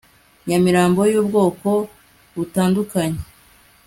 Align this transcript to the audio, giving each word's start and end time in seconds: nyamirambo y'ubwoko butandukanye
nyamirambo 0.47 1.01
y'ubwoko 1.11 1.69
butandukanye 2.35 3.21